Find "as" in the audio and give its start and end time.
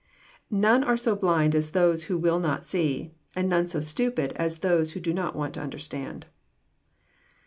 1.53-1.73, 4.33-4.57